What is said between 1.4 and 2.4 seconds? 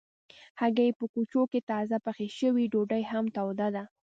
کې تازه پخې